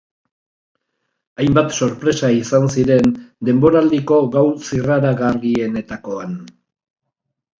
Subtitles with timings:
[1.41, 3.13] Hainbat sorpresa izan ziren
[3.49, 6.35] denboraldiko gau zirraragarrienetakoan.